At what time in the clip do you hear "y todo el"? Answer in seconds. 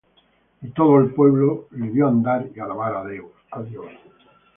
0.63-1.13